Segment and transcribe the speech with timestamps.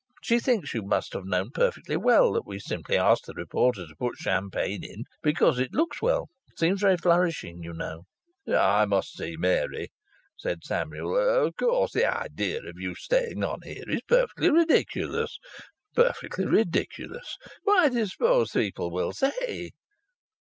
[0.23, 3.95] She thinks you must have known perfectly well that we simply asked the reporter to
[3.95, 8.07] put champagne in because it looks well seems very flourishing, you know."
[8.51, 9.89] "I must see Mary,"
[10.39, 11.15] said Samuel.
[11.45, 15.37] "Of course the idea of you staying on here is perfectly ridiculous,
[15.93, 17.37] perfectly ridiculous.
[17.61, 19.69] What do you suppose people will say?"